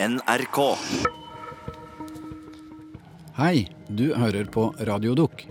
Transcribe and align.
NRK. 0.00 0.58
Hei, 3.34 3.66
du 3.88 4.12
hører 4.14 4.44
på 4.44 4.68
Radiodukk. 4.78 5.42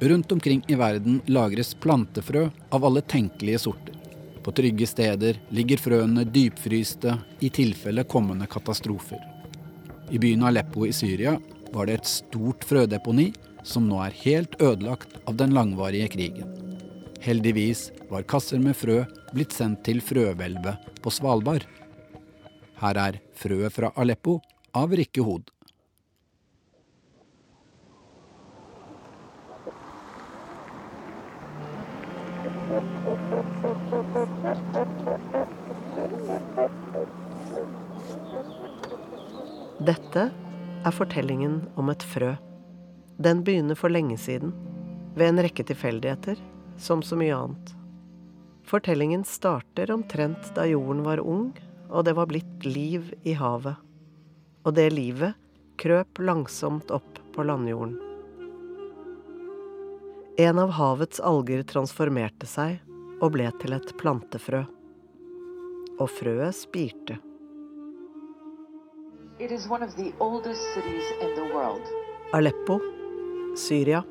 Rundt 0.00 0.32
omkring 0.32 0.64
i 0.66 0.74
verden 0.74 1.20
lagres 1.30 1.76
plantefrø 1.78 2.48
av 2.74 2.88
alle 2.88 3.04
tenkelige 3.06 3.60
sorter. 3.62 3.94
På 4.42 4.50
trygge 4.50 4.88
steder 4.90 5.38
ligger 5.54 5.78
frøene 5.78 6.26
dypfryste 6.26 7.14
i 7.38 7.52
tilfelle 7.54 8.02
kommende 8.02 8.50
katastrofer. 8.50 9.22
I 10.10 10.18
byen 10.18 10.42
Aleppo 10.50 10.82
i 10.82 10.92
Syria 10.92 11.38
var 11.70 11.86
det 11.86 12.00
et 12.00 12.10
stort 12.16 12.66
frødeponi 12.66 13.30
som 13.62 13.86
nå 13.86 14.02
er 14.08 14.22
helt 14.24 14.58
ødelagt 14.58 15.20
av 15.22 15.38
den 15.38 15.54
langvarige 15.54 16.10
krigen. 16.18 16.50
Heldigvis 17.22 17.92
var 18.10 18.26
kasser 18.26 18.58
med 18.58 18.74
frø 18.74 19.04
blitt 19.30 19.54
sendt 19.54 19.86
til 19.86 20.02
frøhvelvet 20.02 20.98
på 20.98 21.14
Svalbard. 21.14 21.62
Her 22.78 22.98
er 23.02 23.16
frøet 23.34 23.74
fra 23.74 23.90
Aleppo 23.98 24.36
av 24.78 24.92
Rikke 24.94 25.24
Hod. 25.26 25.48
Dette 39.88 40.28
er 40.86 40.94
fortellingen 40.94 41.60
om 41.74 41.90
et 41.90 42.04
frø. 42.06 42.34
Den 43.18 43.42
begynner 43.42 43.74
for 43.78 43.90
lenge 43.90 44.18
siden, 44.22 44.52
ved 45.18 45.32
en 45.32 45.42
rekke 45.42 45.64
tilfeldigheter, 45.66 46.38
som 46.78 47.02
så 47.02 47.18
mye 47.18 47.34
annet. 47.34 47.72
Fortellingen 48.68 49.24
starter 49.26 49.90
omtrent 49.90 50.52
da 50.54 50.68
jorden 50.68 51.02
var 51.02 51.18
ung, 51.24 51.50
og 51.88 52.04
det 52.04 52.14
var 52.16 52.28
blitt 52.30 52.64
liv 52.64 53.12
i 53.22 53.34
havet. 53.38 53.76
Og 54.66 54.74
det 54.76 54.90
livet 54.92 55.38
krøp 55.78 56.20
langsomt 56.20 56.90
opp 56.90 57.20
på 57.34 57.46
landjorden. 57.46 57.96
En 60.38 60.58
av 60.58 60.74
havets 60.76 61.20
alger 61.20 61.64
transformerte 61.66 62.46
seg 62.46 62.78
og 63.18 63.32
ble 63.34 63.48
til 63.62 63.74
et 63.74 63.94
plantefrø. 63.98 64.62
Og 65.98 66.06
frøet 66.14 66.54
spirte. 66.54 67.18
Aleppo, 72.38 72.78
Syria, 73.56 74.04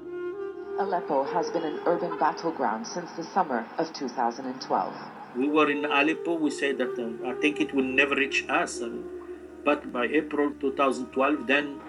Aleppo 0.80 1.24
has 1.24 1.50
been 1.50 1.64
an 1.64 1.80
urban 1.88 2.20
battleground 2.20 2.86
since 2.86 3.12
the 3.14 3.24
summer 3.24 3.66
of 3.80 3.92
2012. 3.94 5.17
We 5.38 5.48
were 5.48 5.70
in 5.72 5.86
Aleppo. 5.86 6.34
We 6.34 6.50
said 6.50 6.78
that 6.80 6.98
um, 6.98 7.20
I 7.26 7.34
think 7.42 7.62
it 7.62 7.74
will 7.74 7.86
never 7.86 8.16
reach 8.16 8.46
us. 8.50 8.82
And, 8.82 9.06
but 9.64 9.92
by 9.94 10.06
April 10.06 10.52
2012, 10.60 11.46
then 11.48 11.80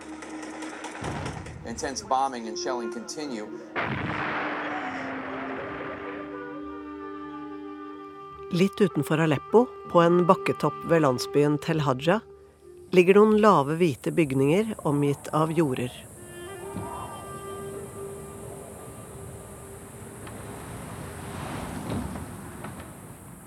Intense 1.69 2.03
bombing 2.09 2.49
and 2.49 2.59
shelling 2.59 2.93
continue. 2.93 3.47
Litt 8.51 8.81
utenfor 8.81 9.21
Aleppo, 9.21 9.67
på 9.93 10.01
en 10.01 10.27
bakketopp 10.27 10.75
ved 10.89 11.03
landsbyen 11.03 11.59
Tel 11.59 11.81
Haja, 11.81 12.21
ligger 12.91 13.21
noen 13.21 13.37
lave, 13.41 13.77
hvite 13.77 14.11
bygninger 14.17 14.73
omgitt 14.89 15.29
av 15.37 15.53
jorder. 15.53 15.93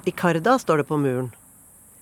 I 0.05 0.11
Karda 0.11 0.59
står 0.59 0.77
det 0.77 0.83
på 0.83 0.97
muren 0.97 1.31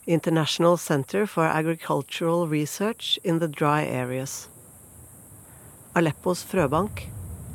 International 0.05 0.78
Center 0.78 1.25
for 1.25 1.44
Agricultural 1.44 2.50
Research 2.50 3.19
in 3.23 3.39
the 3.39 3.47
Dry 3.47 3.83
Areas. 3.83 4.50
Aleppos 5.94 6.44
frøbank 6.44 7.09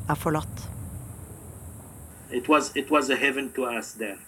er 0.08 0.14
forlatt. 0.14 0.68
it 2.30 2.48
was 2.48 2.76
it 2.76 2.90
was 2.90 3.10
a 3.10 3.16
heaven 3.16 3.48
to 3.50 3.64
us 3.78 3.92
there. 3.94 4.18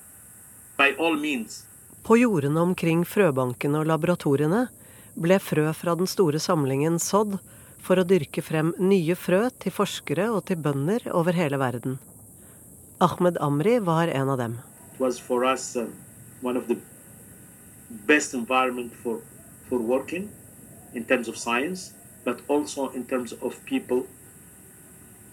By 0.78 0.94
means, 1.20 1.66
På 2.02 2.16
jordene 2.16 2.60
omkring 2.60 3.04
frøbankene 3.04 3.78
og 3.78 3.86
laboratoriene 3.86 4.68
ble 5.14 5.38
frø 5.38 5.72
fra 5.72 5.94
den 5.94 6.06
store 6.06 6.38
samlingen 6.40 6.98
sådd 6.98 7.38
for 7.80 7.98
å 8.00 8.04
dyrke 8.04 8.42
frem 8.42 8.72
nye 8.78 9.14
frø 9.14 9.50
til 9.58 9.72
forskere 9.72 10.30
og 10.30 10.46
til 10.46 10.56
bønder 10.56 11.10
over 11.12 11.32
hele 11.32 11.58
verden. 11.58 11.98
Ahmed 13.00 13.36
Amri 13.40 13.78
var 13.78 14.08
en 14.08 14.28
av 14.28 14.38
dem. 14.38 14.58
it 14.94 15.00
was 15.00 15.18
for 15.18 15.44
us 15.44 15.76
uh, 15.76 15.84
one 16.42 16.56
of 16.56 16.68
the 16.68 16.76
best 18.06 18.34
environment 18.34 18.92
for 19.02 19.20
for 19.68 19.78
working 19.78 20.30
in 20.94 21.04
terms 21.04 21.28
of 21.28 21.36
science, 21.36 21.92
but 22.24 22.40
also 22.48 22.88
in 22.90 23.04
terms 23.04 23.32
of 23.42 23.64
people. 23.64 24.06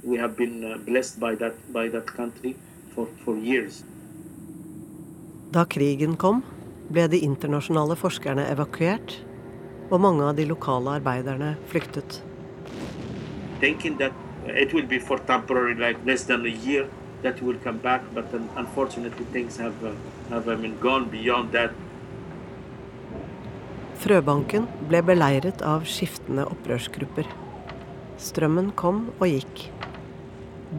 We 0.04 0.18
have 0.18 0.36
been 0.36 0.64
uh, 0.64 0.78
blessed 0.78 1.20
by 1.20 1.36
that 1.36 1.56
by 1.72 1.88
that 1.90 2.08
country 2.08 2.56
for, 2.96 3.08
for 3.24 3.38
years. 3.38 3.84
Da 5.52 5.66
krigen 5.66 6.18
kom, 6.18 6.44
ble 6.90 7.08
de 7.08 7.22
internasjonale 7.24 7.96
forskerne 7.96 8.50
evakuert, 8.52 9.16
og 9.90 10.02
mange 10.02 10.26
av 10.28 10.36
de 10.36 10.50
lokale 10.50 10.98
arbeiderne 10.98 11.56
flyktet. 11.72 12.24
thinking 13.64 13.98
that 13.98 14.14
it 14.64 14.74
will 14.74 14.90
be 14.96 15.00
for 15.00 15.18
temporary, 15.34 15.74
like 15.76 15.98
less 16.06 16.24
than 16.30 16.46
a 16.46 16.56
year, 16.68 16.84
that 17.24 17.42
will 17.42 17.58
come 17.64 17.78
back. 17.78 18.02
But 18.14 18.34
un- 18.34 18.50
unfortunately, 18.56 19.26
things 19.32 19.58
have 19.58 19.84
uh, 19.84 19.94
have 20.30 20.48
I 20.48 20.56
mean, 20.56 20.78
gone 20.80 21.10
beyond 21.10 21.52
that. 21.54 21.72
Frøbanken 24.04 24.68
ble 24.90 25.00
beleiret 25.08 25.62
av 25.64 25.86
skiftende 25.88 26.44
opprørsgrupper. 26.52 27.28
Strømmen 28.20 28.74
kom 28.76 29.06
og 29.20 29.28
gikk. 29.32 29.68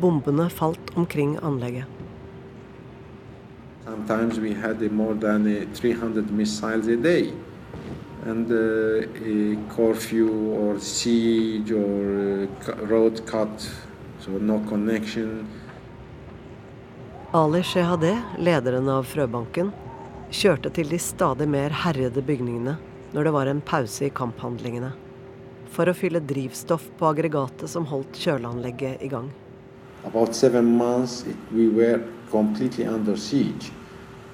Bombene 0.00 0.50
falt 0.53 0.93
omkring 0.97 1.38
anlegget. 1.43 1.88
Sometimes 3.84 4.41
we 4.41 4.53
had 4.54 4.81
more 4.93 5.15
than 5.15 5.47
uh, 5.47 5.66
300 5.75 6.31
missiles 6.31 6.87
a 6.88 6.97
day. 6.97 7.33
And 8.27 8.50
uh, 8.50 9.06
a 9.25 9.56
curfew 9.75 10.31
or 10.53 10.81
siege 10.81 11.71
or 11.71 12.49
uh, 12.49 12.87
road 12.87 13.27
cut, 13.27 13.71
so 14.21 14.31
no 14.33 14.59
connection. 14.69 15.47
Ali 17.34 17.65
Shehadeh, 17.67 18.21
lederen 18.39 18.87
av 18.87 19.09
frøbanken, 19.11 19.72
kjørte 20.31 20.71
til 20.71 20.87
de 20.87 21.00
stadig 21.03 21.49
mer 21.50 21.72
herjede 21.75 22.22
bygningene 22.22 22.77
når 23.11 23.27
det 23.27 23.31
var 23.34 23.49
en 23.50 23.62
pause 23.71 24.05
i 24.06 24.11
kamphandlingene, 24.15 24.93
for 25.75 25.91
å 25.91 25.95
fylle 25.99 26.21
drivstoff 26.22 26.84
på 26.95 27.09
aggregatet 27.09 27.72
som 27.72 27.89
holdt 27.91 28.21
kjøleanlegget 28.22 29.03
i 29.03 29.09
gang. 29.11 29.33
Months, 30.06 31.25
we. 31.50 31.89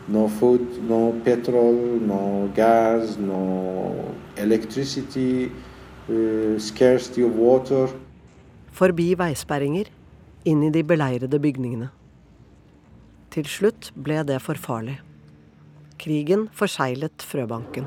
No 0.09 0.29
food, 0.29 0.67
no 0.85 0.99
petrol, 1.25 1.79
no 2.05 2.51
gas, 2.55 3.17
no 3.17 4.13
electricity, 4.37 5.51
uh, 6.11 6.59
scarcity 6.59 7.25
of 7.25 7.33
water. 7.33 7.89
Forbi 8.77 9.15
veisperringer, 9.17 9.89
inn 10.45 10.69
i 10.69 10.71
de 10.71 10.85
beleirede 10.85 11.41
bygningene. 11.41 11.89
Til 13.31 13.47
slutt 13.47 13.93
ble 13.95 14.23
det 14.27 14.41
for 14.43 14.59
farlig. 14.59 14.99
Krigen 16.01 16.49
forseglet 16.57 17.23
frøbanken. 17.23 17.87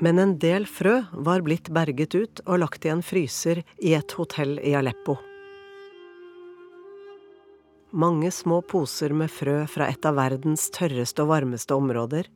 Men 0.00 0.20
en 0.20 0.34
del 0.40 0.66
frø 0.68 0.98
var 1.12 1.44
blitt 1.44 1.70
berget 1.72 2.14
ut 2.14 2.42
og 2.44 2.60
lagt 2.60 2.84
i 2.84 2.92
en 2.92 3.04
fryser 3.04 3.62
i 3.80 3.94
et 3.96 4.16
hotell 4.16 4.58
i 4.60 4.74
Aleppo. 4.76 5.16
Mange 7.96 8.28
små 8.34 8.60
poser 8.60 9.14
med 9.16 9.32
frø 9.32 9.62
fra 9.72 9.88
et 9.88 10.04
av 10.08 10.18
verdens 10.18 10.68
tørreste 10.74 11.24
og 11.24 11.32
varmeste 11.32 11.76
områder, 11.76 12.28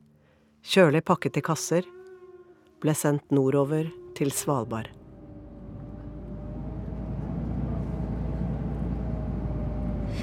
kjølig 0.65 1.05
pakket 1.05 1.41
i 1.41 1.45
kasser, 1.45 1.91
ble 2.81 2.97
sendt 2.97 3.29
nordover 3.35 3.93
til 4.17 4.33
Svalbard. 4.33 5.00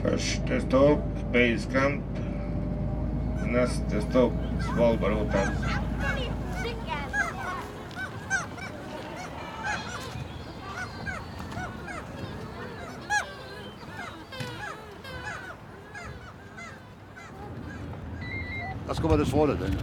Første 0.01 0.61
stopp 0.61 0.99
Basecamp. 1.33 2.03
Neste 3.47 4.01
stopp 4.01 4.33
Svalbard 4.61 5.13
hotell. 5.13 5.49
Jeg 18.87 18.95
skal 18.95 19.09
bare 19.09 19.25
svare 19.25 19.47
den. 19.47 19.79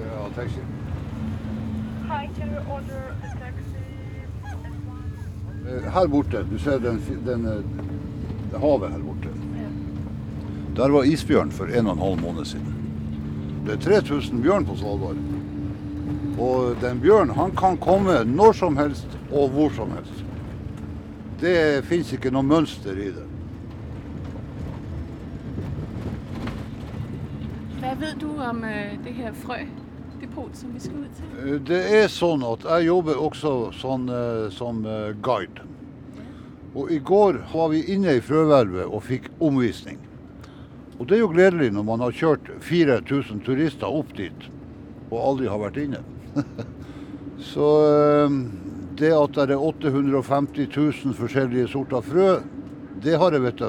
Ja, 0.00 0.28
taxi. 0.34 0.60
Hi, 2.08 2.28
can 2.36 2.50
we 2.50 2.58
order 2.72 3.02
a 3.08 3.12
taxi? 3.12 3.26
Eh, 3.26 3.27
Her 5.84 6.06
borte. 6.06 6.44
Du 6.50 6.58
ser 6.58 6.78
den, 6.78 7.00
den, 7.26 7.44
den 7.44 8.60
havet 8.60 8.90
her 8.90 8.98
borte. 8.98 9.34
Der 10.78 10.88
var 10.94 11.04
isbjørn 11.04 11.50
for 11.50 11.66
en 11.66 11.86
og 11.86 11.96
en 11.96 12.02
halv 12.02 12.20
måned 12.22 12.44
siden. 12.44 12.74
Det 13.66 13.72
er 13.74 14.00
3000 14.00 14.42
bjørn 14.42 14.66
på 14.66 14.76
Svalbard. 14.78 15.16
Og 16.38 16.76
den 16.80 17.00
bjørnen 17.02 17.34
han 17.34 17.56
kan 17.56 17.76
komme 17.82 18.20
når 18.24 18.52
som 18.52 18.76
helst 18.78 19.18
og 19.32 19.50
hvor 19.50 19.74
som 19.74 19.90
helst. 19.90 20.22
Det 21.40 21.84
fins 21.86 22.12
ikke 22.14 22.30
noe 22.34 22.46
mønster 22.46 22.94
i 22.98 23.10
det. 23.14 23.26
Hva 27.78 27.92
vet 27.98 28.18
du 28.22 28.30
om 28.30 28.64
uh, 28.64 28.94
det 29.04 29.14
her 29.18 29.36
frødepot 29.42 30.56
som 30.56 30.72
vi 30.74 30.82
skal 30.86 31.04
ut 31.04 31.18
til? 31.18 31.34
Eh, 31.42 31.60
Det 31.68 31.82
er 32.00 32.08
sånn 32.12 32.42
at 32.46 32.66
jeg 32.66 32.88
jobber 32.88 33.20
også 33.28 33.52
sånn, 33.78 34.08
eh, 34.10 34.48
som 34.54 34.82
eh, 34.86 35.14
guide. 35.22 35.67
Og 36.74 36.92
i 36.92 36.98
går 36.98 37.40
var 37.52 37.72
vi 37.72 37.84
inne 37.94 38.18
i 38.18 38.24
frøhvelvet 38.24 38.86
og 38.86 39.04
fikk 39.06 39.30
omvisning. 39.40 39.98
Og 40.98 41.06
det 41.08 41.18
er 41.18 41.22
jo 41.22 41.32
gledelig 41.32 41.70
når 41.74 41.86
man 41.86 42.02
har 42.02 42.16
kjørt 42.16 42.50
4000 42.64 43.44
turister 43.46 43.88
opp 43.88 44.10
dit 44.18 44.48
og 45.08 45.20
aldri 45.22 45.48
har 45.48 45.60
vært 45.62 45.78
inne. 45.80 46.02
Så 47.50 47.68
eh, 47.86 48.38
det 48.98 49.12
at 49.14 49.36
det 49.38 49.54
er 49.54 49.62
850 49.62 50.68
000 50.74 51.14
forskjellige 51.16 51.70
sorter 51.72 52.02
frø, 52.04 52.32
det 52.98 53.14
har 53.20 53.32
jeg 53.32 53.44
vet 53.46 53.62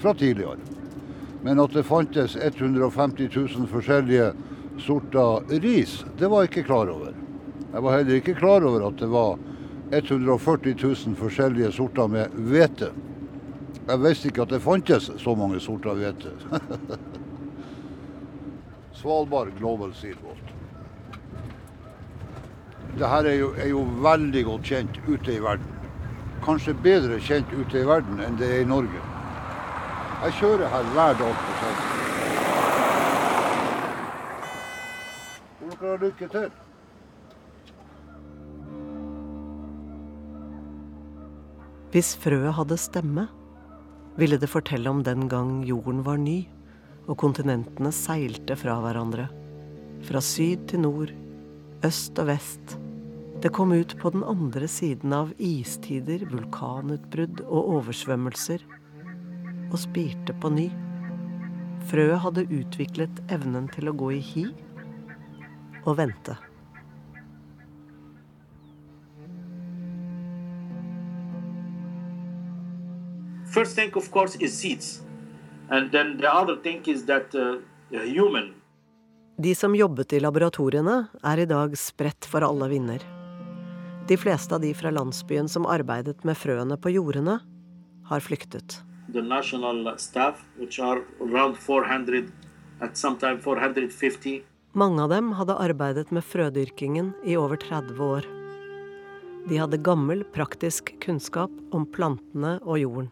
fra 0.00 0.14
tidligere. 0.16 0.56
Men 1.44 1.60
at 1.62 1.76
det 1.76 1.84
fantes 1.86 2.36
150 2.40 3.28
000 3.36 3.68
forskjellige 3.70 4.32
sorter 4.82 5.44
ris, 5.62 6.00
det 6.18 6.30
var 6.32 6.42
jeg 6.42 6.50
ikke 6.50 6.68
klar 6.72 6.90
over. 6.90 7.12
Jeg 7.72 7.84
var 7.84 7.98
heller 7.98 8.18
ikke 8.18 8.38
klar 8.38 8.64
over 8.64 8.88
at 8.88 8.98
det 8.98 9.10
var 9.12 9.36
140 9.92 10.74
000 10.82 11.16
forskjellige 11.16 11.72
sorter 11.72 12.06
med 12.06 12.28
hvete. 12.28 12.92
Jeg 13.86 14.02
visste 14.02 14.28
ikke 14.28 14.42
at 14.42 14.50
det 14.50 14.62
fantes 14.62 15.10
så 15.22 15.34
mange 15.34 15.60
sorter 15.60 15.94
hvete. 15.94 16.32
Svalbard 18.98 19.48
Global 19.58 19.94
Seedvault. 19.94 20.52
Dette 22.96 23.28
er 23.28 23.38
jo, 23.38 23.52
er 23.58 23.68
jo 23.68 23.86
veldig 24.02 24.44
godt 24.44 24.62
kjent 24.64 25.00
ute 25.06 25.36
i 25.36 25.42
verden. 25.42 25.66
Kanskje 26.44 26.74
bedre 26.82 27.20
kjent 27.20 27.52
ute 27.52 27.80
i 27.80 27.86
verden 27.86 28.20
enn 28.24 28.38
det 28.40 28.48
er 28.56 28.60
i 28.64 28.68
Norge. 28.68 29.00
Jeg 30.24 30.32
kjører 30.40 30.68
her 30.72 30.84
hver 30.96 31.18
dag 31.20 31.34
på. 31.42 31.50
Får 35.60 35.70
dere 35.70 35.90
har 35.90 35.98
lykke 36.06 36.26
til. 36.32 36.65
Hvis 41.96 42.10
frøet 42.20 42.52
hadde 42.52 42.76
stemme, 42.76 43.22
ville 44.20 44.36
det 44.36 44.50
fortelle 44.52 44.90
om 44.92 44.98
den 45.00 45.30
gang 45.32 45.62
jorden 45.64 46.02
var 46.04 46.18
ny, 46.20 46.42
og 47.08 47.16
kontinentene 47.22 47.88
seilte 47.88 48.52
fra 48.60 48.74
hverandre. 48.82 49.24
Fra 50.04 50.20
syd 50.20 50.66
til 50.68 50.82
nord, 50.82 51.14
øst 51.88 52.20
og 52.20 52.28
vest. 52.28 52.74
Det 53.40 53.48
kom 53.56 53.72
ut 53.72 53.94
på 53.96 54.12
den 54.12 54.26
andre 54.28 54.68
siden 54.68 55.14
av 55.16 55.32
istider, 55.40 56.26
vulkanutbrudd 56.28 57.40
og 57.46 57.70
oversvømmelser, 57.78 58.66
og 59.70 59.80
spirte 59.80 60.36
på 60.36 60.52
ny. 60.52 60.66
Frøet 61.88 62.20
hadde 62.26 62.44
utviklet 62.58 63.24
evnen 63.32 63.72
til 63.72 63.88
å 63.88 63.96
gå 63.96 64.10
i 64.18 64.20
hi 64.34 64.44
og 65.86 65.96
vente. 66.02 66.36
First 73.56 73.74
thing, 73.74 73.92
of 73.96 74.10
course, 74.12 74.36
is 74.36 74.58
seeds. 74.60 75.00
And 75.70 75.90
then 75.90 76.18
the 76.20 76.28
other 76.28 76.56
thing 76.60 76.82
is 76.86 77.06
that 77.06 77.34
uh, 77.34 77.56
human 77.90 78.52
De 79.38 79.54
som 79.54 79.74
jobbet 79.76 80.12
i 80.12 80.20
laboratoriene, 80.20 80.96
er 81.24 81.40
i 81.40 81.46
dag 81.48 81.76
spredt 81.76 82.28
for 82.28 82.44
alle 82.44 82.68
vinder. 82.68 83.00
De 84.08 84.16
fleste 84.16 84.54
av 84.54 84.60
de 84.60 84.74
fra 84.76 84.92
landsbyen 84.92 85.48
som 85.48 85.68
arbeidet 85.68 86.24
med 86.24 86.36
frøene 86.36 86.76
på 86.76 86.92
jordene, 86.94 87.40
har 88.08 88.20
flyktet. 88.20 88.82
the 89.08 89.22
national 89.22 89.98
staff, 89.98 90.44
which 90.58 90.78
are 90.78 91.02
around 91.20 91.56
400, 91.56 92.32
at 92.80 92.96
some 92.96 93.16
time 93.18 93.40
450. 93.40 94.42
Mange 94.72 95.02
av 95.02 95.08
dem 95.08 95.32
hadde 95.32 95.56
arbeidet 95.56 96.10
med 96.10 96.24
frødyrkingen 96.24 97.12
i 97.24 97.36
over 97.36 97.56
30 97.56 98.02
år. 98.04 98.26
De 99.48 99.56
hadde 99.56 99.78
gammel, 99.78 100.24
praktisk 100.34 100.92
kunnskap 101.00 101.50
om 101.72 101.86
plantene 101.86 102.58
og 102.62 102.80
jorden. 102.82 103.08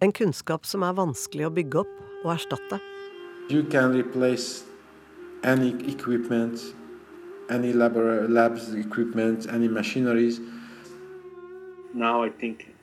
En 0.00 0.12
kunnskap 0.12 0.66
som 0.68 0.82
er 0.84 0.92
vanskelig 0.92 1.46
å 1.46 1.52
bygge 1.56 1.78
opp 1.80 1.92
og 2.24 2.32
erstatte. 2.34 2.78
You 3.48 3.62
can 3.72 3.94
replace 3.96 4.64
any 5.42 5.70
equipment, 5.88 6.60
any 7.48 7.72
labor- 7.72 8.28
labs 8.28 8.74
equipment, 8.74 9.46
any 9.48 9.68
machineries. 9.68 10.40
Now 11.94 12.22
I 12.22 12.28
think 12.28 12.74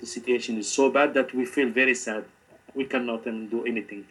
the 0.00 0.06
situation 0.06 0.58
is 0.58 0.66
so 0.66 0.90
bad 0.90 1.14
that 1.14 1.32
we 1.32 1.44
feel 1.44 1.70
very 1.70 1.94
sad. 1.94 2.24
We 2.74 2.84
cannot 2.84 3.24
do 3.24 3.64
anything. 3.64 4.04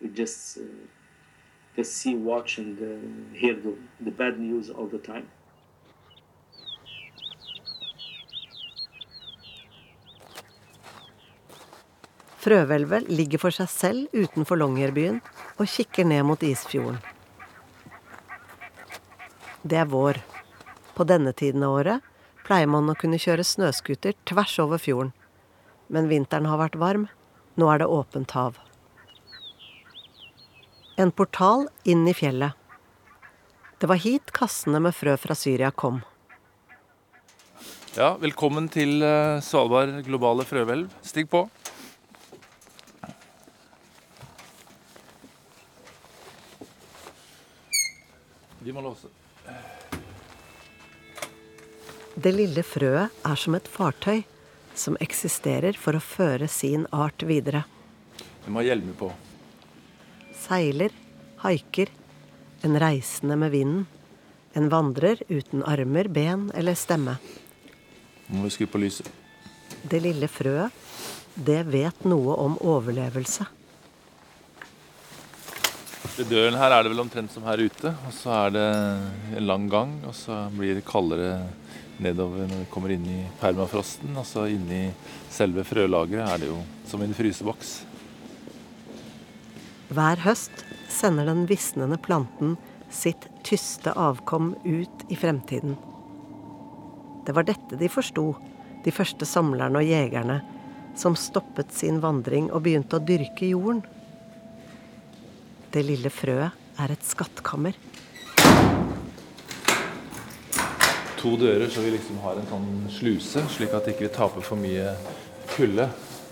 We 0.00 0.08
just 0.08 0.58
uh, 0.58 0.62
just 1.76 1.92
see, 1.96 2.14
watch, 2.14 2.58
and 2.58 2.78
uh, 2.78 3.38
hear 3.38 3.54
the, 3.54 3.74
the 4.00 4.10
bad 4.10 4.38
news 4.38 4.70
all 4.70 4.86
the 4.86 4.98
time. 4.98 5.26
Frøhvelvet 12.44 13.08
ligger 13.08 13.40
for 13.40 13.54
seg 13.56 13.70
selv 13.72 14.12
utenfor 14.12 14.58
Longyearbyen 14.60 15.22
og 15.56 15.68
kikker 15.70 16.04
ned 16.04 16.26
mot 16.28 16.42
Isfjorden. 16.44 16.98
Det 19.64 19.78
er 19.80 19.88
vår. 19.88 20.20
På 20.92 21.06
denne 21.08 21.32
tiden 21.32 21.64
av 21.64 21.78
året 21.78 22.10
pleier 22.44 22.68
man 22.68 22.90
å 22.92 22.96
kunne 23.00 23.20
kjøre 23.22 23.46
snøscooter 23.48 24.12
tvers 24.28 24.58
over 24.60 24.82
fjorden. 24.82 25.14
Men 25.88 26.10
vinteren 26.12 26.50
har 26.50 26.60
vært 26.60 26.76
varm. 26.76 27.08
Nå 27.56 27.70
er 27.72 27.80
det 27.80 27.88
åpent 27.88 28.36
hav. 28.36 28.60
En 31.00 31.10
portal 31.16 31.68
inn 31.88 32.04
i 32.06 32.14
fjellet. 32.14 32.52
Det 33.80 33.88
var 33.88 34.04
hit 34.04 34.36
kassene 34.36 34.84
med 34.84 34.94
frø 34.94 35.16
fra 35.18 35.34
Syria 35.38 35.72
kom. 35.72 36.04
Ja, 37.96 38.14
velkommen 38.20 38.68
til 38.68 39.00
eh, 39.06 39.40
Svalbard 39.42 40.02
globale 40.04 40.44
frøhvelv. 40.44 40.92
Stig 41.06 41.30
på. 41.32 41.46
De 48.64 48.72
må 48.72 48.80
låse. 48.80 49.10
Det 52.24 52.30
lille 52.32 52.62
frøet 52.64 53.12
er 53.28 53.36
som 53.36 53.52
et 53.52 53.66
fartøy 53.68 54.22
som 54.72 54.94
eksisterer 55.04 55.76
for 55.76 55.92
å 55.92 56.00
føre 56.00 56.46
sin 56.48 56.86
art 56.88 57.20
videre. 57.28 57.66
Du 58.46 58.48
må 58.48 58.62
ha 58.62 58.70
hjelmer 58.70 58.96
på. 58.96 59.10
Seiler, 60.32 60.94
haiker, 61.42 61.92
en 62.64 62.78
reisende 62.80 63.36
med 63.36 63.52
vinden. 63.52 63.84
En 64.56 64.70
vandrer 64.72 65.20
uten 65.28 65.66
armer, 65.68 66.08
ben 66.08 66.46
eller 66.56 66.78
stemme. 66.80 67.18
Nå 68.30 68.38
må 68.38 68.46
vi 68.46 68.54
skru 68.56 68.70
på 68.72 68.80
lyset. 68.80 69.10
Det 69.84 70.00
lille 70.00 70.30
frøet, 70.32 70.72
det 71.36 71.60
vet 71.68 72.08
noe 72.08 72.38
om 72.40 72.56
overlevelse. 72.64 73.44
Ved 76.14 76.30
døren 76.30 76.56
her 76.56 76.72
er 76.72 76.86
det 76.86 76.94
vel 76.94 77.04
omtrent 77.04 77.36
som 77.36 77.44
her 77.44 77.60
ute. 77.60 77.92
Og 78.08 78.16
så 78.16 78.32
er 78.46 78.56
det 78.56 78.66
en 79.36 79.48
lang 79.50 79.68
gang, 79.68 79.98
og 80.08 80.16
så 80.16 80.46
blir 80.56 80.78
det 80.78 80.88
kaldere 80.88 81.34
nedover 82.02 82.48
når 82.48 82.62
vi 82.64 82.70
kommer 82.72 82.94
inn 82.94 83.06
i 83.08 83.20
permafrosten. 83.40 84.14
Og 84.18 84.26
så 84.28 84.46
inni 84.52 84.88
selve 85.32 85.64
frølageret 85.66 86.26
er 86.26 86.42
det 86.42 86.50
jo 86.50 86.60
som 86.90 87.02
en 87.04 87.14
fryseboks. 87.16 87.74
Hver 89.94 90.22
høst 90.24 90.64
sender 90.90 91.28
den 91.28 91.44
visnende 91.50 91.98
planten 92.02 92.56
sitt 92.94 93.28
tyste 93.46 93.92
avkom 93.98 94.54
ut 94.64 95.04
i 95.08 95.18
fremtiden. 95.18 95.76
Det 97.26 97.34
var 97.34 97.46
dette 97.48 97.78
de 97.80 97.88
forsto, 97.88 98.34
de 98.84 98.92
første 98.92 99.26
samlerne 99.28 99.80
og 99.80 99.88
jegerne, 99.88 100.40
som 100.98 101.16
stoppet 101.18 101.72
sin 101.74 102.00
vandring 102.02 102.50
og 102.52 102.64
begynte 102.66 102.98
å 102.98 103.02
dyrke 103.02 103.48
jorden. 103.50 103.82
Det 105.74 105.82
lille 105.82 106.12
frøet 106.12 106.54
er 106.78 106.92
et 106.94 107.06
skattkammer. 107.06 107.74
To 111.24 111.38
dører 111.40 111.70
så 111.72 111.80
vi 111.80 111.94
liksom 111.94 112.18
har 112.20 112.36
en 112.36 112.48
sånn 112.50 112.64
sluse, 112.92 113.40
slik 113.48 113.72
at 113.72 113.86
ikke 113.88 114.02
vi 114.02 114.08
ikke 114.10 114.16
taper 114.18 114.44
for 114.44 114.60
mye 114.60 114.90
kulde 115.54 115.86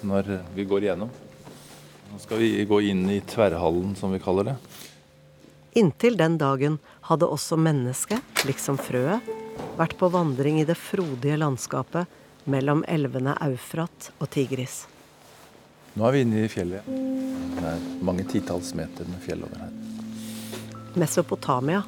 når 0.04 0.26
vi 0.52 0.66
går 0.68 0.84
igjennom. 0.84 1.08
Nå 2.12 2.18
skal 2.20 2.42
vi 2.42 2.50
gå 2.68 2.80
inn 2.90 3.06
i 3.08 3.22
tverrhallen, 3.24 3.94
som 3.96 4.12
vi 4.12 4.20
kaller 4.20 4.50
det. 4.50 4.56
Inntil 5.80 6.18
den 6.20 6.36
dagen 6.36 6.76
hadde 7.08 7.24
også 7.24 7.56
mennesket, 7.56 8.20
liksom 8.44 8.76
frøet, 8.76 9.24
vært 9.78 9.96
på 9.96 10.12
vandring 10.12 10.60
i 10.60 10.66
det 10.68 10.76
frodige 10.76 11.40
landskapet 11.40 12.44
mellom 12.44 12.84
elvene 12.84 13.32
Eufrat 13.48 14.10
og 14.18 14.28
Tigris. 14.36 14.82
Nå 15.96 16.04
er 16.04 16.18
vi 16.18 16.24
inne 16.26 16.44
i 16.44 16.52
fjellet. 16.52 16.84
Det 17.56 17.64
er 17.72 17.88
mange 18.04 18.28
titalls 18.28 18.74
meter 18.76 19.08
med 19.08 19.24
fjell 19.24 19.48
over 19.48 19.64
her. 19.64 19.72
Mesopotamia. 21.00 21.80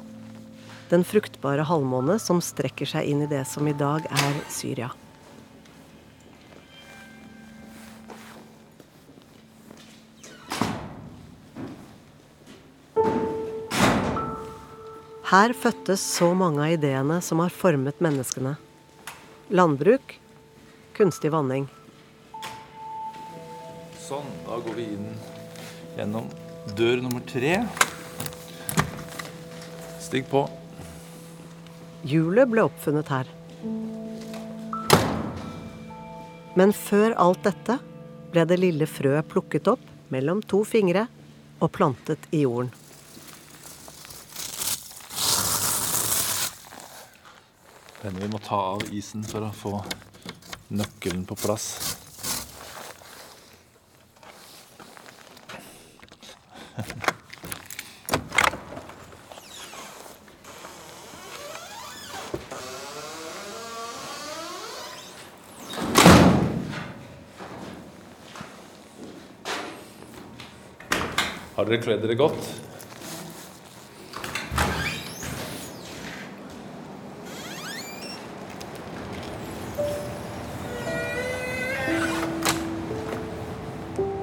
Den 0.89 1.03
fruktbare 1.03 1.63
halvmåne 1.65 2.19
som 2.21 2.37
strekker 2.45 2.85
seg 2.85 3.07
inn 3.09 3.23
i 3.25 3.29
det 3.29 3.41
som 3.49 3.65
i 3.67 3.73
dag 3.73 4.05
er 4.05 4.35
Syria. 4.53 4.91
Her 15.25 15.55
fødtes 15.57 16.03
så 16.05 16.29
mange 16.37 16.61
av 16.61 16.75
ideene 16.75 17.17
som 17.25 17.41
har 17.41 17.49
formet 17.49 17.97
menneskene. 17.99 18.53
Landbruk, 19.49 20.13
kunstig 20.95 21.31
vanning. 21.33 21.65
Sånn, 24.05 24.29
da 24.45 24.59
går 24.61 24.77
vi 24.77 24.85
inn 24.93 25.09
gjennom 25.97 26.29
dør 26.77 27.01
nummer 27.01 27.25
tre. 27.25 27.57
Stig 30.05 30.29
på. 30.29 30.45
Hjulet 32.05 32.45
ble 32.45 32.61
oppfunnet 32.61 33.07
her. 33.09 33.29
Men 36.53 36.69
før 36.77 37.15
alt 37.17 37.41
dette 37.47 37.79
ble 38.29 38.43
det 38.45 38.59
lille 38.61 38.85
frøet 38.85 39.25
plukket 39.31 39.65
opp 39.71 39.81
mellom 40.13 40.43
to 40.45 40.61
fingre 40.69 41.07
og 41.57 41.71
plantet 41.73 42.27
i 42.29 42.43
jorden. 42.43 42.69
Men 48.05 48.21
vi 48.21 48.29
må 48.29 48.37
ta 48.45 48.61
av 48.75 48.85
isen 48.93 49.25
for 49.25 49.41
å 49.41 49.49
få 49.49 49.73
nøkkelen 50.77 51.25
på 51.25 51.41
plass. 51.41 51.97
Har 71.55 71.69
dere 71.69 71.79
kledd 71.79 72.01
dere 72.03 72.17
godt? 72.19 72.47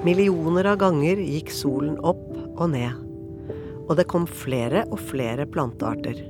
Millioner 0.03 0.69
av 0.75 0.77
ganger 0.83 1.25
gikk 1.25 1.55
solen 1.55 1.97
opp 2.05 2.29
og 2.37 2.67
ned, 2.75 3.01
og 3.87 3.97
det 3.97 4.09
kom 4.13 4.29
flere 4.29 4.85
og 4.91 5.01
flere 5.01 5.49
plantearter. 5.49 6.21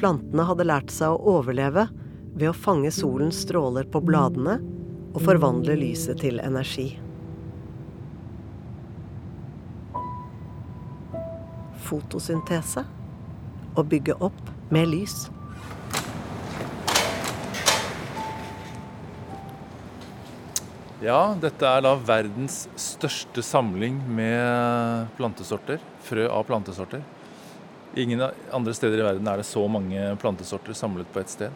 Plantene 0.00 0.48
hadde 0.48 0.70
lært 0.72 0.94
seg 0.94 1.12
å 1.12 1.36
overleve 1.36 1.90
ved 2.32 2.48
å 2.48 2.56
fange 2.56 2.94
solens 2.94 3.44
stråler 3.44 3.84
på 3.84 4.00
bladene 4.00 4.62
og 5.12 5.24
forvandle 5.28 5.76
lyset 5.76 6.24
til 6.24 6.40
energi. 6.40 6.94
Fotosyntese 11.94 12.82
og 13.78 13.86
bygge 13.90 14.14
opp 14.22 14.50
med 14.74 14.88
lys. 14.90 15.30
Ja, 21.04 21.34
dette 21.38 21.68
er 21.68 21.82
da 21.84 21.92
verdens 22.00 22.68
største 22.80 23.42
samling 23.44 23.98
med 24.16 25.06
plantesorter. 25.18 25.78
Frø 26.02 26.24
av 26.32 26.44
plantesorter. 26.48 27.02
Ingen 28.00 28.22
andre 28.24 28.74
steder 28.74 28.98
i 28.98 29.06
verden 29.06 29.28
er 29.30 29.36
det 29.38 29.46
så 29.46 29.62
mange 29.70 30.16
plantesorter 30.22 30.74
samlet 30.74 31.12
på 31.14 31.20
ett 31.22 31.30
sted. 31.30 31.50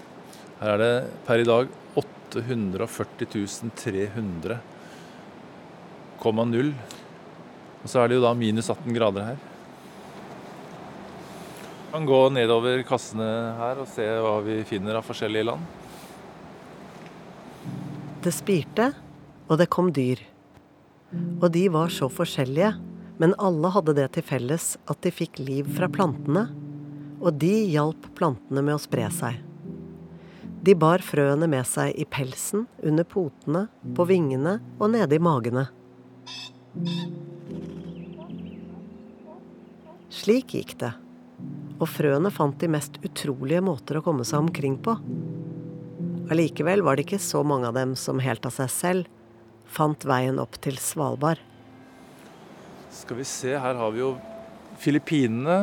Her 0.60 0.70
er 0.76 0.80
det 0.82 0.94
per 1.26 1.38
i 1.42 1.48
dag 1.48 1.66
840 1.98 3.26
300,0 3.82 6.72
Og 7.82 7.88
så 7.88 8.00
er 8.02 8.06
det 8.10 8.16
jo 8.18 8.26
da 8.26 8.32
minus 8.36 8.70
18 8.70 8.94
grader 8.94 9.22
her. 9.32 9.47
Kan 11.88 12.04
gå 12.06 12.18
nedover 12.36 12.82
kassene 12.84 13.26
her 13.56 13.78
og 13.80 13.88
se 13.88 14.04
hva 14.04 14.34
vi 14.44 14.60
finner 14.68 14.98
av 14.98 15.06
forskjellige 15.08 15.48
land. 15.48 15.62
Det 18.20 18.32
spirte, 18.34 18.90
og 19.48 19.56
det 19.60 19.70
kom 19.72 19.88
dyr. 19.96 20.20
Og 21.40 21.48
de 21.54 21.64
var 21.72 21.88
så 21.94 22.10
forskjellige, 22.12 22.74
men 23.18 23.32
alle 23.40 23.70
hadde 23.72 23.96
det 23.96 24.10
til 24.18 24.26
felles 24.26 24.74
at 24.84 25.00
de 25.00 25.14
fikk 25.14 25.40
liv 25.40 25.70
fra 25.78 25.88
plantene, 25.88 26.44
og 27.18 27.40
de 27.40 27.54
hjalp 27.72 28.10
plantene 28.18 28.62
med 28.62 28.76
å 28.76 28.82
spre 28.82 29.08
seg. 29.14 29.40
De 30.62 30.74
bar 30.76 31.00
frøene 31.00 31.48
med 31.48 31.64
seg 31.70 31.96
i 31.96 32.04
pelsen, 32.04 32.66
under 32.84 33.06
potene, 33.08 33.66
på 33.96 34.04
vingene 34.10 34.58
og 34.76 34.92
nede 34.92 35.16
i 35.16 35.22
magene. 35.22 35.68
Slik 40.12 40.52
gikk 40.58 40.76
det, 40.82 40.92
og 41.78 41.86
frøene 41.90 42.30
fant 42.34 42.58
de 42.58 42.70
mest 42.70 42.98
utrolige 43.06 43.62
måter 43.64 43.98
å 43.98 44.04
komme 44.04 44.26
seg 44.26 44.42
omkring 44.42 44.78
på. 44.82 44.96
Allikevel 46.28 46.82
var 46.84 46.98
det 46.98 47.06
ikke 47.06 47.22
så 47.22 47.44
mange 47.46 47.70
av 47.70 47.76
dem 47.78 47.94
som 47.96 48.20
helt 48.20 48.44
av 48.46 48.52
seg 48.52 48.72
selv 48.72 49.14
fant 49.68 50.04
veien 50.08 50.40
opp 50.42 50.58
til 50.64 50.78
Svalbard. 50.80 51.40
Skal 52.92 53.20
vi 53.20 53.26
se, 53.28 53.54
her 53.54 53.78
har 53.78 53.92
vi 53.94 54.02
jo 54.02 54.12
Filippinene. 54.78 55.58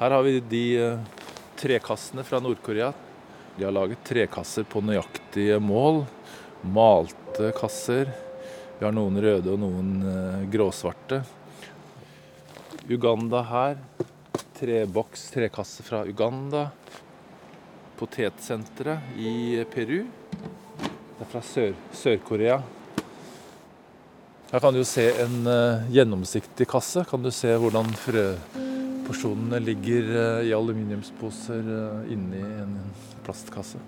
Her 0.00 0.14
har 0.16 0.24
vi 0.26 0.40
de 0.40 0.64
eh, 0.80 1.20
trekassene 1.60 2.24
fra 2.26 2.40
Nord-Korea. 2.42 2.90
De 3.56 3.66
har 3.66 3.74
laget 3.74 4.02
trekasser 4.06 4.66
på 4.68 4.82
nøyaktige 4.84 5.58
mål. 5.62 6.02
Malte 6.64 7.52
kasser. 7.56 8.10
Vi 8.78 8.86
har 8.86 8.94
noen 8.96 9.20
røde 9.20 9.52
og 9.52 9.60
noen 9.62 9.92
eh, 10.00 10.46
gråsvarte. 10.52 11.20
Uganda 12.90 13.44
her. 13.46 13.78
Treboks 14.60 15.30
trekasse 15.30 15.82
fra 15.82 16.02
Uganda. 16.04 16.66
Potetsenteret 17.96 19.16
i 19.16 19.64
Peru. 19.72 20.02
Det 20.02 21.24
er 21.24 21.30
fra 21.30 21.40
Sør-Korea. 21.96 22.58
Her 24.50 24.60
kan 24.60 24.74
du 24.74 24.82
jo 24.82 24.88
se 24.88 25.06
en 25.22 25.48
uh, 25.48 25.86
gjennomsiktig 25.88 26.66
kasse. 26.68 27.06
Kan 27.08 27.24
du 27.24 27.30
se 27.32 27.54
hvordan 27.56 27.88
frøporsjonene 28.02 29.62
ligger 29.64 30.10
uh, 30.12 30.44
i 30.44 30.52
aluminiumsposer 30.52 31.64
uh, 31.64 32.10
inni 32.12 32.42
en 32.44 32.74
plastkasse. 33.24 33.80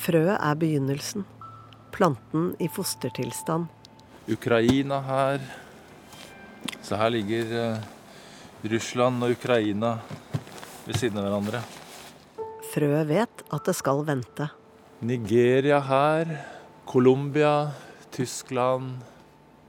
Frøet 0.00 0.38
er 0.38 0.60
begynnelsen. 0.62 1.26
Planten 1.92 2.54
i 2.56 2.70
fostertilstand. 2.72 3.68
Ukraina 4.32 5.02
her. 5.04 5.44
Så 6.80 6.96
her 6.96 7.12
ligger 7.12 7.76
Russland 8.64 9.24
og 9.24 9.34
Ukraina 9.36 9.98
ved 10.86 10.96
siden 10.96 11.18
av 11.20 11.26
hverandre. 11.28 11.60
Frøet 12.72 13.08
vet 13.10 13.42
at 13.52 13.66
det 13.68 13.74
skal 13.76 14.00
vente. 14.08 14.48
Nigeria 15.04 15.80
her. 15.84 16.30
Colombia. 16.88 17.70
Tyskland. 18.14 19.02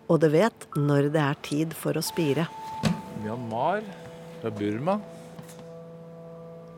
Og 0.08 0.20
det 0.22 0.30
vet 0.36 0.68
når 0.78 1.10
det 1.14 1.22
er 1.22 1.40
tid 1.46 1.74
for 1.76 1.98
å 1.98 2.04
spire. 2.06 2.46
Myanmar. 3.24 3.82
Fra 4.42 4.52
Burma. 4.54 5.00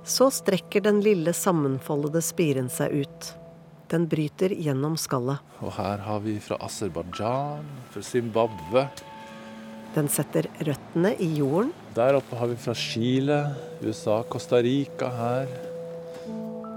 Så 0.07 0.29
strekker 0.31 0.85
den 0.85 1.01
lille 1.03 1.33
sammenfoldede 1.35 2.21
spiren 2.23 2.69
seg 2.71 3.03
ut. 3.03 3.33
Den 3.91 4.07
bryter 4.07 4.55
gjennom 4.55 4.95
skallet. 4.99 5.43
Og 5.59 5.73
her 5.75 5.99
har 6.03 6.23
vi 6.23 6.37
fra 6.43 6.57
Aserbajdsjan, 6.63 7.67
fra 7.91 8.03
Zimbabwe. 8.03 8.87
Den 9.97 10.05
setter 10.13 10.45
røttene 10.61 11.15
i 11.17 11.27
jorden. 11.39 11.71
Der 11.95 12.19
oppe 12.19 12.37
har 12.37 12.51
vi 12.51 12.55
fra 12.61 12.75
Chile, 12.77 13.37
USA, 13.81 14.19
Costa 14.29 14.59
Rica 14.61 15.07
her. 15.09 15.47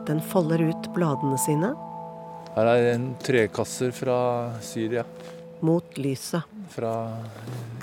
Den 0.08 0.22
folder 0.24 0.62
ut 0.70 0.88
bladene 0.96 1.36
sine. 1.42 1.74
Her 2.54 2.70
er 2.72 2.86
en 2.94 3.10
trekasser 3.20 3.92
fra 3.92 4.16
Syria. 4.64 5.04
Mot 5.60 6.00
lyset. 6.00 6.48
Fra 6.72 6.94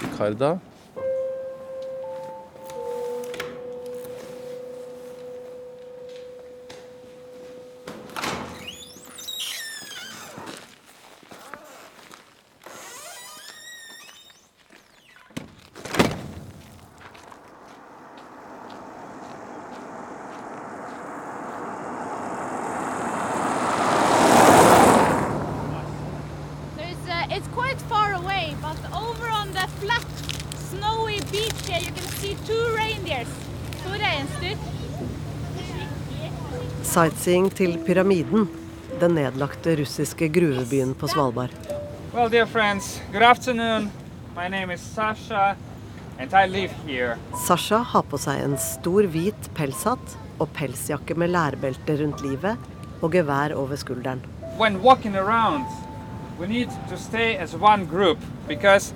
Ikarda. 0.08 0.56
But 28.62 28.78
over 28.94 29.28
on 29.30 29.52
the 29.54 29.68
flat, 29.80 30.06
snowy 30.70 31.20
beach 31.32 31.60
here, 31.68 31.80
you 31.80 31.92
can 31.92 32.08
see 32.20 32.36
two 32.48 32.64
reindeers. 32.76 33.28
To 33.84 33.90
reinsdyr. 33.90 34.58
Sightseeing 36.84 37.50
til 37.52 37.78
Pyramiden, 37.86 38.48
den 39.00 39.16
nedlagte 39.16 39.76
russiske 39.76 40.30
gruvebyen 40.34 40.94
på 40.96 41.08
Svalbard. 41.08 41.52
Well, 42.14 42.30
dear 42.30 42.46
friends, 42.46 43.02
good 43.12 43.24
afternoon. 43.24 43.92
My 44.36 44.48
name 44.48 44.74
is 44.74 44.82
Sasha, 44.82 45.56
and 46.20 46.34
I 46.34 46.48
live 46.48 46.74
here. 46.86 47.18
Sasha 47.48 47.78
har 47.78 48.06
på 48.10 48.18
seg 48.18 48.42
en 48.42 48.58
stor 48.58 49.06
hvit 49.12 49.50
pelshatt 49.58 50.16
og 50.40 50.50
pelsjakke 50.58 51.18
med 51.18 51.34
lærbelte 51.34 51.98
rundt 52.02 52.24
livet 52.26 52.58
og 53.02 53.12
gevær 53.14 53.54
over 53.54 53.78
skulderen. 53.78 54.22
When 54.58 54.82
walking 54.82 55.16
around, 55.16 55.66
we 56.40 56.48
need 56.48 56.70
to 56.90 56.98
stay 56.98 57.38
as 57.38 57.56
one 57.56 57.86
group 57.86 58.20
because 58.48 58.94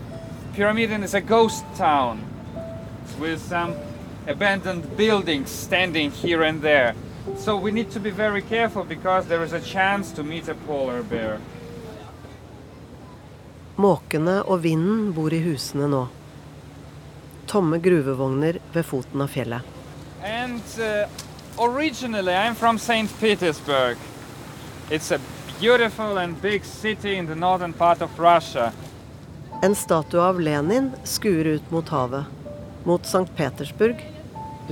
Pyramiden 0.53 1.03
is 1.03 1.13
a 1.13 1.21
ghost 1.21 1.63
town 1.75 2.21
with 3.19 3.41
some 3.41 3.73
abandoned 4.27 4.97
buildings 4.97 5.49
standing 5.49 6.11
here 6.11 6.43
and 6.43 6.61
there. 6.61 6.93
So 7.37 7.55
we 7.57 7.71
need 7.71 7.91
to 7.91 7.99
be 7.99 8.09
very 8.09 8.41
careful 8.41 8.83
because 8.83 9.27
there 9.27 9.43
is 9.43 9.53
a 9.53 9.61
chance 9.61 10.11
to 10.13 10.23
meet 10.23 10.47
a 10.47 10.55
polar 10.55 11.03
bear. 11.03 11.39
Måkene 13.75 14.41
og 14.45 14.61
vinden 14.61 15.13
bor 15.13 15.33
i 15.33 15.39
husene 15.41 15.87
nå. 15.89 16.05
Tomme 17.49 17.79
gruvevogner 17.81 18.59
ved 18.73 18.85
foten 18.85 19.21
av 19.21 19.31
fjellet. 19.33 19.61
And 20.21 20.61
uh, 20.77 21.09
originally 21.57 22.33
I'm 22.33 22.55
from 22.55 22.77
St. 22.77 23.09
Petersburg. 23.19 23.97
It's 24.91 25.11
a 25.11 25.19
beautiful 25.61 26.17
and 26.17 26.41
big 26.41 26.65
city 26.65 27.15
in 27.15 27.27
the 27.27 27.35
northern 27.35 27.73
part 27.73 28.01
of 28.01 28.19
Russia. 28.19 28.71
En 29.61 29.75
statue 29.75 30.21
av 30.21 30.39
Lenin 30.41 30.91
skuer 31.03 31.45
ut 31.45 31.71
mot 31.71 31.89
havet. 31.89 32.25
Mot 32.83 33.05
St. 33.05 33.27
Petersburg, 33.37 33.99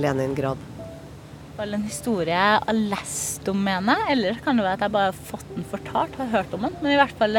Leningrad. 0.02 0.58
Vel 1.60 1.76
en 1.76 1.84
historie 1.86 2.34
jeg 2.34 2.62
har 2.64 2.80
lest 2.94 3.46
om 3.52 3.60
henne, 3.70 3.94
eller 4.10 4.40
kan 4.42 4.58
det 4.58 4.64
være 4.66 4.78
at 4.80 4.82
jeg 4.82 4.94
bare 4.96 5.12
har 5.12 5.20
fått 5.28 5.52
den 5.54 5.68
fortalt, 5.70 6.16
har 6.18 6.32
hørt 6.32 6.56
om 6.58 6.66
den. 6.66 6.74
Men 6.82 6.96
i 6.96 6.98
hvert 6.98 7.14
fall 7.20 7.38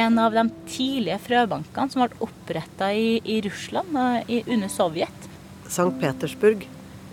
en 0.00 0.16
av 0.22 0.38
de 0.38 0.46
tidlige 0.70 1.18
frøbankene 1.26 1.92
som 1.92 2.04
ble 2.06 2.24
oppretta 2.24 2.88
i, 2.96 3.18
i, 3.20 3.42
Russland 3.44 3.98
i, 4.32 4.40
under 4.46 4.72
Sovjet. 4.72 5.28
St. 5.66 5.90
Petersburg, 6.00 6.64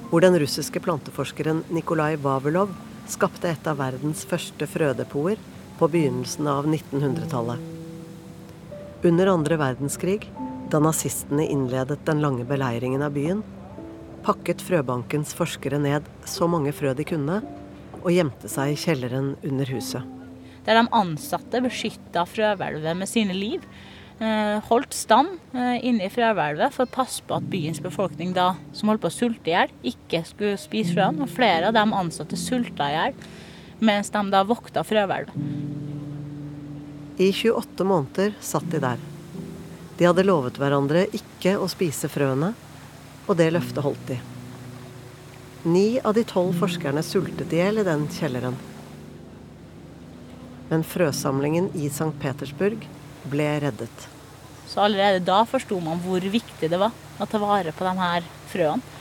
hvor 0.08 0.24
den 0.24 0.40
russiske 0.40 0.80
planteforskeren 0.80 1.66
Nikolai 1.68 2.14
Vavelov 2.16 2.72
skapte 3.12 3.52
et 3.52 3.68
av 3.68 3.82
verdens 3.84 4.24
første 4.30 4.70
frødepoter 4.72 5.44
på 5.80 5.90
begynnelsen 5.92 6.48
av 6.48 6.68
1900-tallet. 6.68 7.60
Under 9.06 9.30
andre 9.30 9.58
verdenskrig, 9.60 10.32
da 10.72 10.80
nazistene 10.82 11.46
innledet 11.46 12.06
den 12.08 12.24
lange 12.24 12.46
beleiringen 12.48 13.04
av 13.06 13.14
byen, 13.14 13.44
pakket 14.26 14.64
frøbankens 14.66 15.36
forskere 15.38 15.78
ned 15.84 16.08
så 16.26 16.48
mange 16.50 16.74
frø 16.74 16.96
de 16.98 17.06
kunne, 17.06 17.42
og 18.02 18.14
gjemte 18.14 18.50
seg 18.50 18.74
i 18.74 18.80
kjelleren 18.80 19.34
under 19.46 19.70
huset. 19.70 20.02
Der 20.66 20.80
de 20.80 20.88
ansatte 20.98 21.62
beskytta 21.62 22.26
frøhvelvet 22.30 22.98
med 22.98 23.10
sine 23.10 23.36
liv. 23.38 23.66
Holdt 24.70 24.96
stand 24.96 25.36
inne 25.54 26.08
i 26.08 26.14
frøhvelvet 26.14 26.74
for 26.74 26.88
å 26.88 26.94
passe 26.96 27.22
på 27.26 27.36
at 27.38 27.50
byens 27.52 27.82
befolkning 27.84 28.32
da, 28.34 28.54
som 28.74 28.90
holdt 28.90 29.04
på 29.04 29.12
å 29.12 29.14
sulte 29.14 29.52
i 29.52 29.54
hjel, 29.54 29.74
ikke 29.92 30.24
skulle 30.26 30.58
spise 30.62 30.96
frøene. 30.96 31.26
Og 31.26 31.34
flere 31.34 31.70
av 31.70 31.76
de 31.78 31.84
ansatte 31.86 32.40
sulta 32.40 32.90
i 32.90 32.96
hjel 32.96 33.20
mens 33.86 34.12
de 34.14 34.24
da 34.34 34.44
vokta 34.48 34.84
frøhvelvet. 34.86 35.34
I 37.18 37.32
28 37.32 37.86
måneder 37.88 38.34
satt 38.44 38.68
de 38.72 38.82
der. 38.84 39.04
De 39.96 40.08
hadde 40.08 40.26
lovet 40.26 40.58
hverandre 40.60 41.06
ikke 41.16 41.54
å 41.56 41.70
spise 41.72 42.10
frøene, 42.12 42.52
og 43.26 43.38
det 43.40 43.54
løftet 43.56 43.86
holdt 43.86 44.10
de. 44.10 44.18
Ni 45.66 46.02
av 46.04 46.18
de 46.18 46.26
tolv 46.28 46.58
forskerne 46.60 47.02
sultet 47.06 47.54
i 47.56 47.62
hjel 47.62 47.80
i 47.82 47.86
den 47.88 48.04
kjelleren. 48.12 48.58
Men 50.70 50.84
frøsamlingen 50.86 51.72
i 51.74 51.88
St. 51.88 52.12
Petersburg 52.22 52.84
ble 53.32 53.48
reddet. 53.64 54.10
Så 54.68 54.84
allerede 54.84 55.24
da 55.26 55.40
forsto 55.48 55.80
man 55.82 56.02
hvor 56.04 56.20
viktig 56.20 56.70
det 56.70 56.82
var 56.82 56.94
å 57.22 57.30
ta 57.30 57.40
vare 57.42 57.72
på 57.74 57.88
de 57.88 57.96
her 58.02 58.28
frøene. 58.52 58.94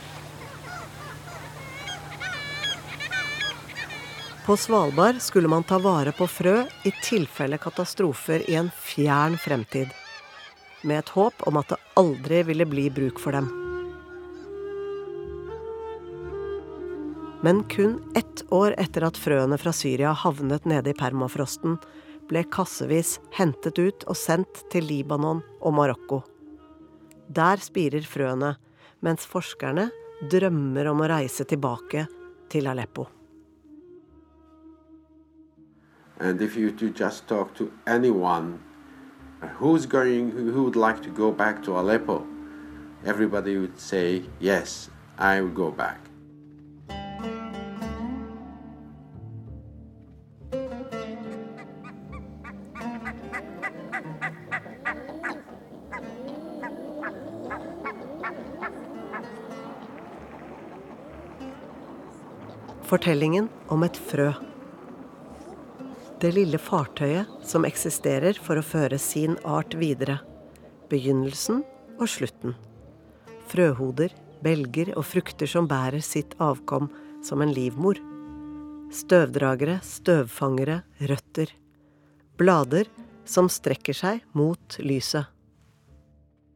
På 4.45 4.57
Svalbard 4.57 5.23
skulle 5.23 5.49
man 5.49 5.63
ta 5.63 5.79
vare 5.79 6.13
på 6.13 6.27
frø 6.29 6.67
i 6.85 6.91
tilfelle 7.03 7.57
katastrofer 7.57 8.43
i 8.51 8.59
en 8.61 8.69
fjern 8.77 9.39
fremtid. 9.41 9.89
Med 10.83 10.99
et 10.99 11.13
håp 11.17 11.47
om 11.49 11.57
at 11.57 11.73
det 11.73 11.79
aldri 11.97 12.43
ville 12.51 12.67
bli 12.69 12.91
bruk 12.93 13.23
for 13.23 13.33
dem. 13.33 13.49
Men 17.41 17.65
kun 17.73 17.97
ett 18.21 18.45
år 18.53 18.77
etter 18.85 19.09
at 19.09 19.17
frøene 19.17 19.57
fra 19.57 19.73
Syria 19.73 20.13
havnet 20.13 20.69
nede 20.69 20.93
i 20.93 20.99
permafrosten, 21.01 21.81
ble 22.29 22.45
kassevis 22.53 23.17
hentet 23.41 23.81
ut 23.81 24.05
og 24.05 24.21
sendt 24.27 24.67
til 24.69 24.85
Libanon 24.93 25.41
og 25.65 25.77
Marokko. 25.81 26.21
Der 27.33 27.65
spirer 27.65 28.05
frøene, 28.05 28.59
mens 29.01 29.25
forskerne 29.25 29.89
drømmer 30.29 30.93
om 30.93 31.01
å 31.01 31.13
reise 31.17 31.49
tilbake 31.49 32.05
til 32.53 32.69
Aleppo. 32.69 33.09
And 36.20 36.40
if 36.40 36.57
you 36.57 36.70
to 36.70 36.90
just 36.90 37.27
talk 37.27 37.55
to 37.57 37.72
anyone 37.87 38.61
who's 39.59 39.85
going, 39.87 40.31
who 40.31 40.64
would 40.64 40.77
like 40.77 41.03
to 41.03 41.11
go 41.11 41.33
back 41.33 41.62
to 41.64 41.79
Aleppo, 41.79 42.27
everybody 43.05 43.59
would 43.59 43.79
say, 43.79 44.22
yes, 44.40 44.90
I 45.18 45.40
will 45.40 45.50
go 45.50 45.70
back. 45.70 45.98
Fortellingen 62.85 63.48
om 63.66 63.83
et 63.83 63.96
frø. 63.96 64.54
Det 66.22 66.31
lille 66.31 66.59
fartøyet 66.62 67.31
som 67.44 67.66
eksisterer 67.66 68.38
for 68.40 68.61
å 68.61 68.64
føre 68.64 68.98
sin 69.03 69.35
art 69.44 69.74
videre. 69.77 70.20
Begynnelsen 70.90 71.64
og 71.98 72.07
slutten. 72.09 72.55
Frøhoder, 73.50 74.14
belger 74.44 74.92
og 74.94 75.05
frukter 75.09 75.50
som 75.50 75.66
bærer 75.68 76.05
sitt 76.05 76.37
avkom 76.38 76.88
som 77.24 77.42
en 77.42 77.53
livmor. 77.53 77.98
Støvdragere, 78.94 79.81
støvfangere, 79.83 80.83
røtter. 81.11 81.50
Blader 82.38 82.90
som 83.27 83.50
strekker 83.50 83.96
seg 83.96 84.22
mot 84.38 84.79
lyset. 84.79 85.27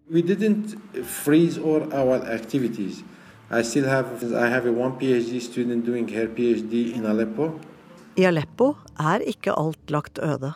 We 0.09 0.23
didn't 0.23 0.79
freeze 1.05 1.59
all 1.59 1.93
our 1.93 2.23
activities. 2.31 3.03
I 3.51 3.63
still 3.63 3.89
have 3.89 4.07
I 4.35 4.47
have 4.49 4.65
PhD 5.01 5.41
student 5.41 5.85
doing 5.85 6.09
her 6.09 6.29
PhD 6.29 6.95
in 6.95 7.05
Aleppo. 7.07 7.59
I 8.19 8.25
Aleppo 8.27 8.73
er 8.99 9.23
ikke 9.31 9.53
alt 9.55 9.93
lagt 9.95 10.19
øde. 10.19 10.51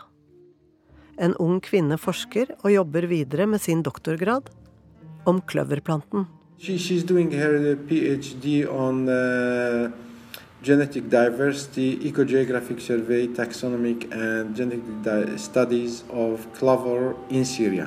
En 1.22 1.36
ung 1.38 1.60
kvinne 1.62 1.94
forsker 1.94 2.56
og 2.64 2.72
jobber 2.74 3.06
videre 3.06 3.46
med 3.46 3.62
sin 3.62 3.84
doktorgrad 3.86 4.50
om 5.30 5.38
kløverplanten. 5.46 6.26
She, 6.58 6.74
PhD 7.86 8.66
on 8.66 9.06
uh, 9.06 9.90
genetic 10.64 11.04
diversity, 11.10 11.98
ecogeographic 12.02 12.82
survey, 12.82 13.28
taxonomic 13.28 14.08
and 14.10 14.56
genetic 14.56 14.82
studies 15.38 16.04
of 16.10 16.46
clover 16.58 17.14
in 17.30 17.44
Syria. 17.44 17.86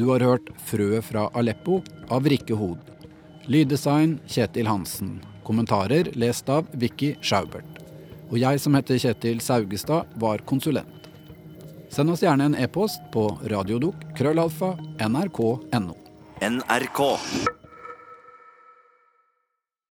Du 0.00 0.06
har 0.08 0.22
hørt 0.24 0.48
'Frøet 0.56 1.04
fra 1.04 1.26
Aleppo' 1.36 1.82
av 2.08 2.24
Rikke 2.24 2.56
Hod. 2.56 2.78
Lyddesign 3.52 4.14
Kjetil 4.24 4.66
Hansen. 4.66 5.18
Kommentarer 5.44 6.08
lest 6.16 6.48
av 6.48 6.64
Vicky 6.72 7.10
Schaubert. 7.20 7.84
Og 8.30 8.38
jeg 8.40 8.62
som 8.64 8.74
heter 8.78 8.96
Kjetil 8.96 9.44
Saugestad, 9.44 10.08
var 10.16 10.38
konsulent. 10.48 11.10
Send 11.90 12.10
oss 12.10 12.24
gjerne 12.24 12.48
en 12.48 12.56
e-post 12.56 13.12
på 13.12 13.28
radiodok 13.44 14.00
nrk.no. 14.16 15.96
NRK. 16.40 17.00